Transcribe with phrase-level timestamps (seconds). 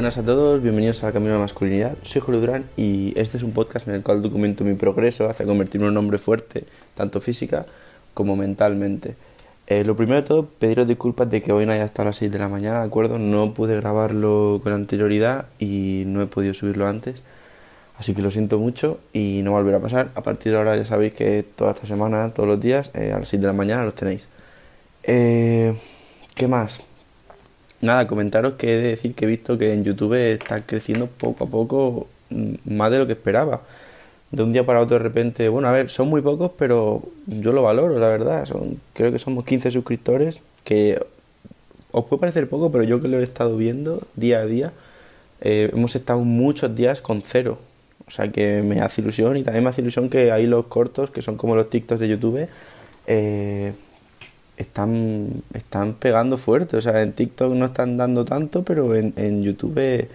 [0.00, 1.94] Buenas a todos, bienvenidos a Camino la Masculinidad.
[2.04, 5.44] Soy Julio Durán y este es un podcast en el cual documento mi progreso hacia
[5.44, 7.66] convertirme en un hombre fuerte, tanto física
[8.14, 9.16] como mentalmente.
[9.66, 12.16] Eh, lo primero de todo, pediros disculpas de que hoy no haya estado a las
[12.16, 13.18] 6 de la mañana, ¿de acuerdo?
[13.18, 17.22] No pude grabarlo con anterioridad y no he podido subirlo antes.
[17.98, 20.12] Así que lo siento mucho y no volverá a pasar.
[20.14, 23.18] A partir de ahora ya sabéis que toda esta semana, todos los días, eh, a
[23.18, 24.28] las 6 de la mañana los tenéis.
[25.02, 25.74] Eh,
[26.34, 26.84] ¿Qué más?
[27.80, 31.44] Nada, comentaros que he de decir que he visto que en YouTube está creciendo poco
[31.44, 33.62] a poco mm, más de lo que esperaba.
[34.30, 37.52] De un día para otro de repente, bueno, a ver, son muy pocos, pero yo
[37.52, 38.44] lo valoro, la verdad.
[38.46, 41.00] Son, creo que somos 15 suscriptores, que
[41.92, 44.72] os puede parecer poco, pero yo que lo he estado viendo día a día,
[45.40, 47.58] eh, hemos estado muchos días con cero.
[48.06, 51.10] O sea que me hace ilusión y también me hace ilusión que ahí los cortos,
[51.10, 52.48] que son como los TikToks de YouTube,
[53.06, 53.72] eh,
[54.60, 56.76] están, están pegando fuerte.
[56.76, 60.08] O sea, en TikTok no están dando tanto, pero en, en YouTube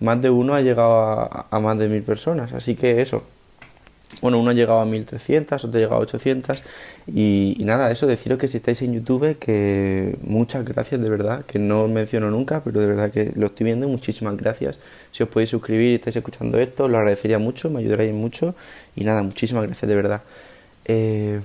[0.00, 0.92] más de uno ha llegado
[1.50, 2.52] a, más de mil personas.
[2.52, 3.22] Así que eso,
[4.20, 6.62] bueno, uno ha llegado a 1300, otro ha llegado a 800
[7.06, 11.44] y, y, nada, eso deciros que si estáis en YouTube que muchas gracias de verdad,
[11.44, 14.78] que no os menciono nunca, pero de verdad que lo estoy viendo, muchísimas gracias.
[15.12, 18.54] Si os podéis suscribir y estáis escuchando esto, lo agradecería mucho, me ayudaréis mucho
[18.94, 20.22] y nada, muchísimas gracias de verdad.
[20.84, 21.40] Eh,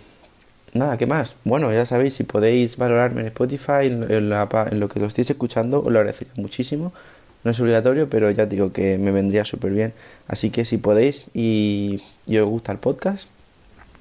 [0.73, 1.36] nada, ¿qué más?
[1.44, 5.91] Bueno, ya sabéis, si podéis valorarme en Spotify, en, lo que lo estéis escuchando, os
[5.91, 6.94] lo agradecería muchísimo.
[7.44, 9.94] No es obligatorio, pero ya digo que me vendría súper bien.
[10.28, 13.28] Así que si podéis y, y, os gusta el podcast,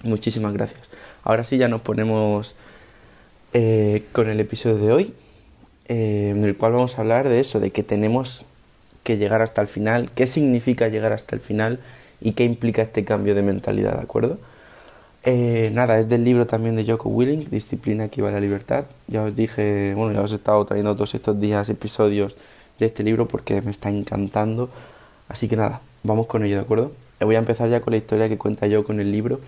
[0.02, 0.82] muchísimas gracias.
[1.22, 2.54] Ahora sí ya nos ponemos
[3.52, 5.14] eh, con el episodio de hoy,
[5.88, 8.44] eh, en el cual vamos a hablar de eso, de que tenemos
[9.02, 11.80] que llegar hasta el final, qué significa llegar hasta el final
[12.20, 14.38] y qué implica este cambio de mentalidad, ¿de acuerdo?
[15.22, 18.84] Eh, nada, es del libro también de Joko Willing, Disciplina equivale a libertad.
[19.06, 22.36] Ya os dije, bueno, ya os he estado trayendo todos estos días episodios
[22.78, 24.70] de este libro porque me está encantando.
[25.28, 26.92] Así que nada, vamos con ello, ¿de acuerdo?
[27.20, 29.40] Voy a empezar ya con la historia que cuenta yo con el libro,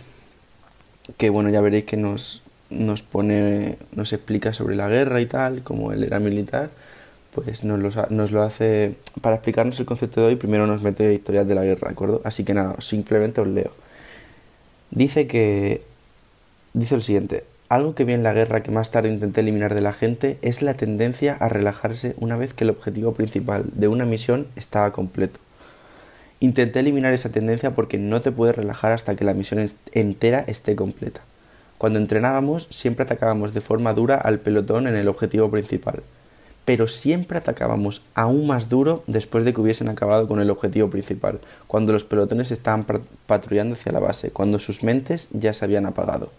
[1.17, 5.63] que bueno, ya veréis que nos, nos pone, nos explica sobre la guerra y tal,
[5.63, 6.71] como él era militar,
[7.35, 11.49] pues nos nos lo hace, para explicarnos el concepto de hoy, primero nos mete historias
[11.49, 12.21] de la guerra, ¿de acuerdo?
[12.25, 13.73] Así que nada, simplemente os leo.
[14.93, 15.81] Dice que,
[16.75, 19.81] dice el siguiente, algo que vi en la guerra que más tarde intenté eliminar de
[19.81, 24.05] la gente es la tendencia a relajarse una vez que el objetivo principal de una
[24.05, 25.41] misión estaba completo.
[26.41, 30.77] Intenté eliminar esa tendencia porque no te puedes relajar hasta que la misión entera esté
[30.77, 31.23] completa.
[31.79, 36.03] Cuando entrenábamos siempre atacábamos de forma dura al pelotón en el objetivo principal,
[36.65, 41.41] pero siempre atacábamos aún más duro después de que hubiesen acabado con el objetivo principal,
[41.67, 42.87] cuando los pelotones estaban
[43.27, 46.31] patrullando hacia la base, cuando sus mentes ya se habían apagado.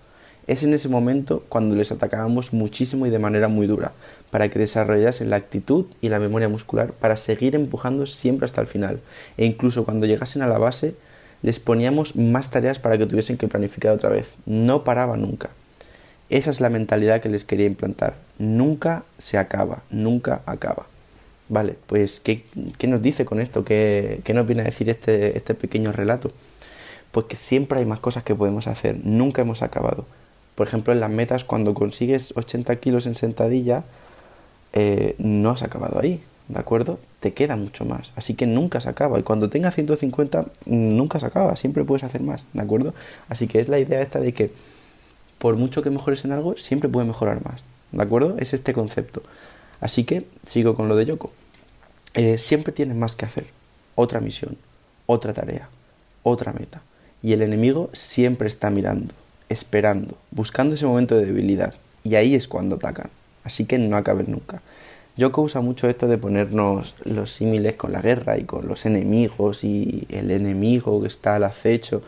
[0.46, 3.94] Es en ese momento cuando les atacábamos muchísimo y de manera muy dura,
[4.30, 8.68] para que desarrollasen la actitud y la memoria muscular para seguir empujando siempre hasta el
[8.68, 9.00] final.
[9.38, 10.96] E incluso cuando llegasen a la base,
[11.44, 14.34] les poníamos más tareas para que tuviesen que planificar otra vez.
[14.46, 15.50] No paraba nunca.
[16.34, 18.16] Esa es la mentalidad que les quería implantar.
[18.40, 20.88] Nunca se acaba, nunca acaba.
[21.48, 22.44] Vale, pues ¿qué,
[22.80, 23.64] qué nos dice con esto?
[23.64, 26.32] ¿Qué, ¿Qué, nos viene a decir este, este pequeño relato?
[27.12, 30.08] Pues que siempre hay más cosas que podemos hacer, nunca hemos acabado.
[30.56, 33.84] Por ejemplo, en las metas, cuando consigues 80 kilos en sentadilla,
[34.74, 36.98] eh, no has acabado ahí, ¿de acuerdo?
[37.20, 38.12] Te queda mucho más.
[38.16, 39.20] Así que nunca se acaba.
[39.20, 41.56] Y cuando tengas 150, nunca se acaba.
[41.58, 42.96] Siempre puedes hacer más, ¿de acuerdo?
[43.30, 44.52] Así que es la idea esta de que
[45.44, 48.38] por mucho que mejores en algo, siempre puedes mejorar más, ¿de acuerdo?
[48.40, 49.22] Es este concepto.
[49.82, 51.34] Así que sigo con lo de Yoko.
[52.14, 53.48] Eh, siempre tienes más que hacer.
[53.96, 54.56] Otra misión,
[55.06, 55.68] otra tarea,
[56.24, 56.82] otra meta.
[57.22, 59.14] Y el enemigo siempre está mirando
[59.50, 61.74] esperando, buscando ese momento de debilidad.
[62.06, 63.10] Y ahí es cuando atacan.
[63.44, 64.62] Así que no acaben nunca.
[65.18, 69.66] Yoko usa mucho esto de ponernos los símiles con la guerra y con los enemigos
[69.66, 72.02] y el enemigo que está al acecho.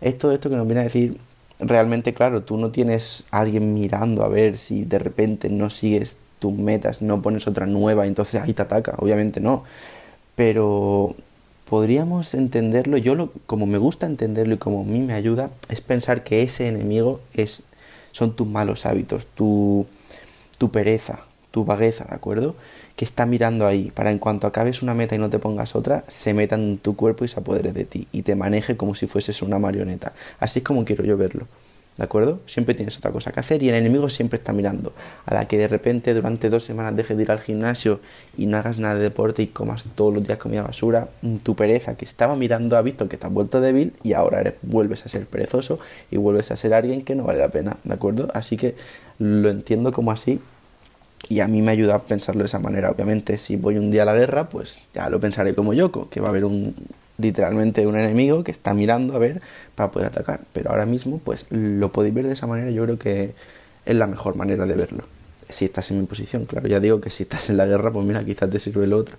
[0.00, 1.18] Es todo esto que nos viene a decir,
[1.58, 6.16] realmente claro, tú no tienes a alguien mirando a ver si de repente no sigues
[6.38, 9.64] tus metas, no pones otra nueva entonces ahí te ataca, obviamente no.
[10.34, 11.14] Pero
[11.68, 15.80] podríamos entenderlo, yo lo, como me gusta entenderlo y como a mí me ayuda, es
[15.80, 17.62] pensar que ese enemigo es,
[18.12, 19.86] son tus malos hábitos, tu,
[20.58, 22.56] tu pereza, tu vagueza, ¿de acuerdo?
[22.96, 26.04] Que está mirando ahí, para en cuanto acabes una meta y no te pongas otra,
[26.08, 29.06] se meta en tu cuerpo y se apodere de ti y te maneje como si
[29.06, 30.12] fueses una marioneta.
[30.38, 31.46] Así es como quiero yo verlo.
[31.96, 32.40] ¿De acuerdo?
[32.46, 34.92] Siempre tienes otra cosa que hacer y el enemigo siempre está mirando.
[35.26, 38.00] A la que de repente durante dos semanas dejes de ir al gimnasio
[38.36, 41.54] y no hagas nada de deporte y comas todos los días comida basura, mm, tu
[41.54, 45.08] pereza que estaba mirando ha visto que te has vuelto débil y ahora vuelves a
[45.08, 45.78] ser perezoso
[46.10, 47.76] y vuelves a ser alguien que no vale la pena.
[47.84, 48.28] ¿De acuerdo?
[48.34, 48.74] Así que
[49.20, 50.40] lo entiendo como así
[51.28, 52.90] Y a mí me ayuda a pensarlo de esa manera.
[52.90, 56.20] Obviamente, si voy un día a la guerra, pues ya lo pensaré como Yoko, que
[56.20, 56.74] va a haber un
[57.18, 59.40] literalmente un enemigo que está mirando a ver
[59.74, 60.40] para poder atacar.
[60.52, 63.34] Pero ahora mismo, pues lo podéis ver de esa manera, yo creo que
[63.84, 65.04] es la mejor manera de verlo.
[65.48, 68.04] Si estás en mi posición, claro, ya digo que si estás en la guerra, pues
[68.06, 69.16] mira, quizás te sirve lo otro.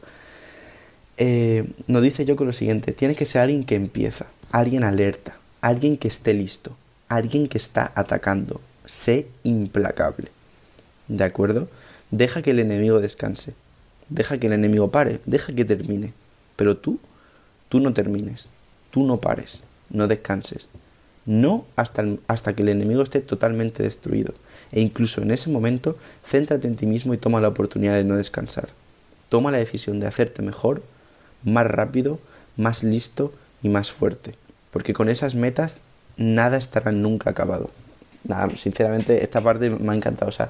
[1.18, 5.98] Eh, nos dice Yoko lo siguiente, tiene que ser alguien que empieza, alguien alerta, alguien
[5.98, 6.76] que esté listo,
[7.08, 8.60] alguien que está atacando.
[8.86, 10.28] Sé implacable.
[11.08, 11.68] ¿De acuerdo?
[12.16, 13.52] Deja que el enemigo descanse.
[14.08, 15.20] Deja que el enemigo pare.
[15.26, 16.14] Deja que termine.
[16.56, 16.98] Pero tú,
[17.68, 18.48] tú no termines.
[18.90, 19.64] Tú no pares.
[19.90, 20.70] No descanses.
[21.26, 24.34] No hasta, hasta que el enemigo esté totalmente destruido.
[24.72, 28.16] E incluso en ese momento, céntrate en ti mismo y toma la oportunidad de no
[28.16, 28.70] descansar.
[29.28, 30.84] Toma la decisión de hacerte mejor,
[31.44, 32.20] más rápido,
[32.56, 34.36] más listo y más fuerte.
[34.72, 35.82] Porque con esas metas
[36.16, 37.72] nada estará nunca acabado.
[38.24, 40.30] Nada, sinceramente, esta parte me ha encantado.
[40.30, 40.50] O sea,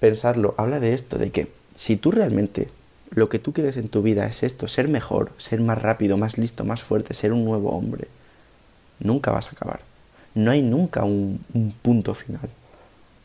[0.00, 2.68] pensarlo, habla de esto, de que si tú realmente
[3.10, 6.38] lo que tú quieres en tu vida es esto, ser mejor, ser más rápido, más
[6.38, 8.08] listo, más fuerte, ser un nuevo hombre,
[9.00, 9.80] nunca vas a acabar.
[10.34, 12.48] No hay nunca un, un punto final.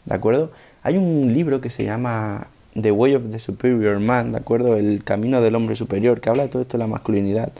[0.05, 0.51] ¿De acuerdo?
[0.83, 2.47] Hay un libro que se llama
[2.79, 4.75] The Way of the Superior Man, ¿de acuerdo?
[4.75, 7.51] El camino del hombre superior, que habla de todo esto de la masculinidad.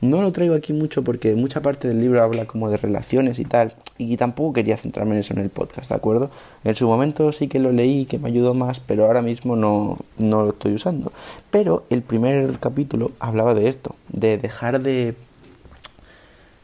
[0.00, 3.44] No lo traigo aquí mucho porque mucha parte del libro habla como de relaciones y
[3.44, 6.30] tal, y tampoco quería centrarme en eso en el podcast, ¿de acuerdo?
[6.64, 9.96] En su momento sí que lo leí, que me ayudó más, pero ahora mismo no,
[10.18, 11.12] no lo estoy usando.
[11.50, 15.14] Pero el primer capítulo hablaba de esto, de dejar de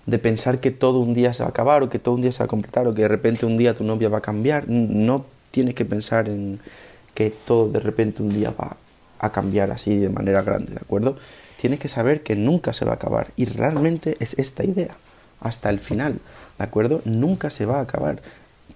[0.07, 2.33] de pensar que todo un día se va a acabar o que todo un día
[2.33, 4.69] se va a completar o que de repente un día tu novia va a cambiar.
[4.69, 6.61] No tienes que pensar en
[7.15, 8.77] que todo de repente un día va
[9.19, 11.17] a cambiar así de manera grande, ¿de acuerdo?
[11.61, 13.29] Tienes que saber que nunca se va a acabar.
[13.37, 14.97] Y realmente es esta idea,
[15.41, 16.19] hasta el final,
[16.59, 17.03] ¿de acuerdo?
[17.05, 18.23] Nunca se va a acabar.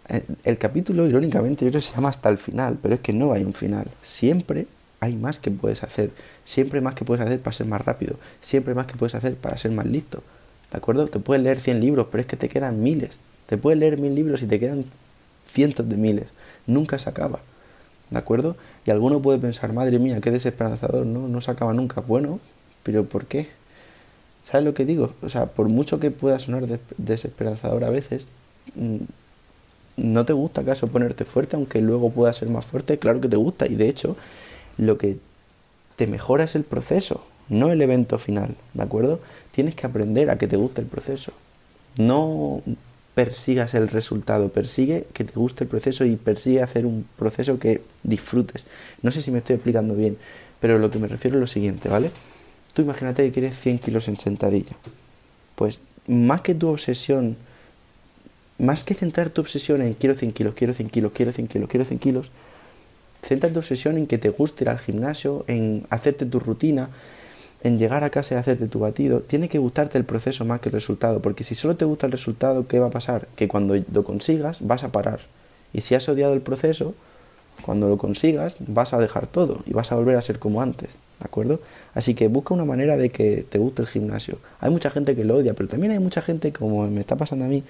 [0.08, 3.12] Eh, el capítulo, irónicamente, yo creo que se llama hasta el final, pero es que
[3.12, 3.88] no hay un final.
[4.02, 4.66] Siempre
[5.00, 6.10] hay más que puedes hacer.
[6.44, 8.16] Siempre más que puedes hacer para ser más rápido.
[8.40, 10.22] Siempre más que puedes hacer para ser más listo.
[10.70, 11.06] ¿De acuerdo?
[11.08, 13.18] Te puedes leer 100 libros, pero es que te quedan miles.
[13.46, 14.84] Te puedes leer mil libros y te quedan
[15.44, 16.28] cientos de miles.
[16.66, 17.40] Nunca se acaba.
[18.10, 18.56] ¿De acuerdo?
[18.86, 21.26] Y alguno puede pensar, madre mía, qué desesperanzador, ¿no?
[21.26, 22.00] No se acaba nunca.
[22.00, 22.38] Bueno,
[22.82, 23.48] pero ¿por qué?
[24.44, 25.12] ¿Sabes lo que digo?
[25.22, 26.66] O sea, por mucho que pueda sonar
[26.96, 28.26] desesperanzador a veces,
[28.74, 28.96] mm,
[29.96, 32.98] ¿no te gusta acaso ponerte fuerte aunque luego pueda ser más fuerte?
[32.98, 34.16] Claro que te gusta y de hecho
[34.78, 35.18] lo que
[35.96, 39.20] te mejora es el proceso, no el evento final, ¿de acuerdo?
[39.52, 41.32] Tienes que aprender a que te guste el proceso.
[41.96, 42.62] No
[43.14, 47.82] persigas el resultado, persigue que te guste el proceso y persigue hacer un proceso que
[48.02, 48.64] disfrutes.
[49.02, 50.16] No sé si me estoy explicando bien,
[50.60, 52.10] pero lo que me refiero es lo siguiente, ¿vale?
[52.72, 54.76] Tú imagínate que quieres 100 kilos en sentadilla.
[55.54, 57.36] Pues más que tu obsesión,
[58.58, 61.68] más que centrar tu obsesión en quiero 100 kilos, quiero 100 kilos, quiero 100 kilos,
[61.68, 62.30] quiero 100 kilos,
[63.22, 66.90] centra tu obsesión en que te guste ir al gimnasio, en hacerte tu rutina,
[67.62, 69.20] en llegar a casa y hacerte tu batido.
[69.20, 72.12] Tiene que gustarte el proceso más que el resultado, porque si solo te gusta el
[72.12, 73.28] resultado, ¿qué va a pasar?
[73.36, 75.20] Que cuando lo consigas vas a parar.
[75.72, 76.94] Y si has odiado el proceso,
[77.62, 80.98] cuando lo consigas vas a dejar todo y vas a volver a ser como antes.
[81.20, 81.60] ¿de acuerdo?
[81.94, 84.38] Así que busca una manera de que te guste el gimnasio.
[84.60, 87.44] Hay mucha gente que lo odia, pero también hay mucha gente, como me está pasando
[87.44, 87.62] a mí,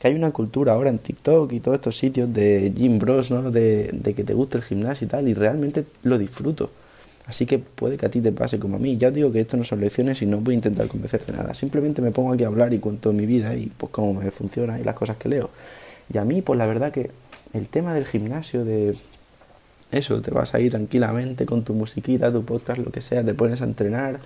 [0.00, 3.50] que hay una cultura ahora en TikTok y todos estos sitios de gym bros, ¿no?
[3.50, 6.70] De, que te guste el gimnasio y tal, y realmente lo disfruto.
[7.26, 8.96] Así que puede que a ti te pase como a mí.
[8.96, 11.54] Ya digo que esto no son lecciones y no voy a intentar convencerte de nada.
[11.54, 14.80] Simplemente me pongo aquí a hablar y cuento mi vida y pues cómo me funciona
[14.80, 15.50] y las cosas que leo.
[16.12, 17.10] Y a mí, pues la verdad que
[17.52, 18.96] el tema del gimnasio, de
[19.90, 23.60] eso, te vas ahí tranquilamente con tu musiquita, tu podcast, lo que sea, te pones
[23.60, 24.20] a entrenar,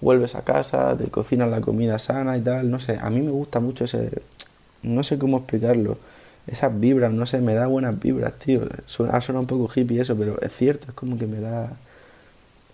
[0.00, 3.30] vuelves a casa, te cocinas la comida sana y tal, no sé, a mí me
[3.30, 4.10] gusta mucho ese,
[4.82, 5.98] no sé cómo explicarlo,
[6.46, 10.16] esas vibras, no sé, me da buenas vibras, tío, suena, suena un poco hippie eso,
[10.16, 11.72] pero es cierto, es como que me da,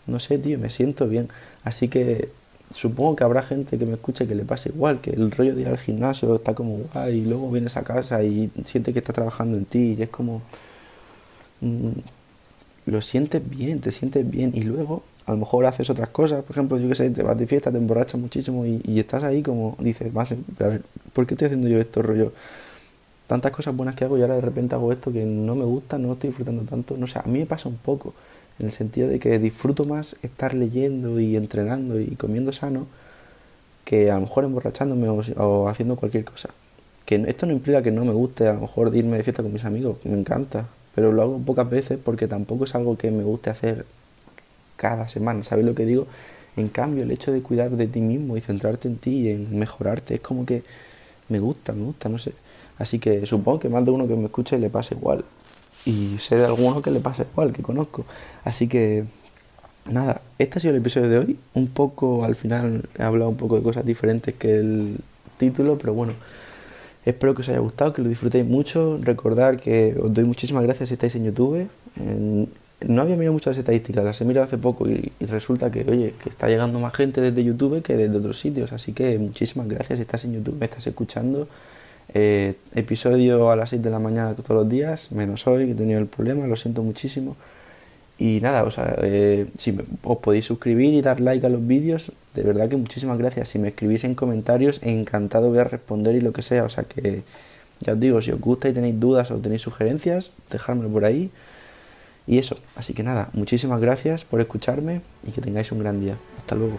[0.06, 1.28] no sé, tío, me siento bien,
[1.62, 2.30] así que
[2.72, 5.62] supongo que habrá gente que me escuche que le pase igual, que el rollo de
[5.62, 9.12] ir al gimnasio está como guay y luego vienes a casa y sientes que está
[9.12, 10.42] trabajando en ti y es como...
[11.60, 11.90] Mm,
[12.86, 16.52] lo sientes bien, te sientes bien y luego a lo mejor haces otras cosas, por
[16.52, 19.76] ejemplo, yo que sé, te vas de fiesta, te emborrachas muchísimo y, estás ahí como
[19.78, 22.32] dices, más, a ver, ¿por qué estoy haciendo yo esto, rollo?
[23.26, 25.98] Tantas cosas buenas que hago y ahora de repente hago esto que no me gusta,
[25.98, 28.14] no estoy disfrutando tanto, no sé, a mí me pasa un poco,
[28.60, 32.86] en el sentido de que disfruto más estar leyendo y entrenando y comiendo sano
[33.84, 36.50] que a lo mejor emborrachándome o, o haciendo cualquier cosa.
[37.06, 39.52] Que esto no implica que no me guste a lo mejor irme de fiesta con
[39.52, 43.24] mis amigos, me encanta, pero lo hago pocas veces porque tampoco es algo que me
[43.24, 43.84] guste hacer
[44.76, 46.06] cada semana, ¿sabes lo que digo?
[46.56, 49.58] En cambio, el hecho de cuidar de ti mismo y centrarte en ti y en
[49.58, 50.62] mejorarte es como que
[51.28, 52.32] me gusta, me gusta, no sé.
[52.78, 55.24] Así que supongo que más de uno que me escuche le pasa igual.
[55.84, 58.04] Y sé de alguno que le pasa igual, que conozco.
[58.44, 59.04] Así que
[59.86, 61.38] nada, este ha sido el episodio de hoy.
[61.54, 64.96] Un poco, al final he hablado un poco de cosas diferentes que el
[65.38, 66.14] título, pero bueno,
[67.04, 68.98] espero que os haya gustado, que lo disfrutéis mucho.
[69.02, 71.68] Recordar que os doy muchísimas gracias si estáis en YouTube.
[72.86, 76.28] no había mirado muchas estadísticas, las he mirado hace poco y, resulta que, oye, que
[76.28, 78.72] está llegando más gente desde YouTube que desde otros sitios.
[78.72, 81.48] Así que muchísimas gracias si estás en YouTube, me estás escuchando.
[82.12, 85.74] Eh, episodio a las 6 de la mañana todos los días, menos hoy, que he
[85.74, 87.36] tenido el problema, lo siento muchísimo.
[88.18, 92.12] Y nada, o sea, eh, si os podéis suscribir y dar like a los vídeos,
[92.34, 93.48] de verdad que muchísimas gracias.
[93.48, 96.64] Si me escribís en comentarios, encantado voy a responder y lo que sea.
[96.64, 97.22] O sea que,
[97.80, 101.30] ya os digo, si os gusta y tenéis dudas o tenéis sugerencias, dejármelo por ahí.
[102.26, 106.16] Y eso, así que nada, muchísimas gracias por escucharme y que tengáis un gran día.
[106.38, 106.76] Hasta luego.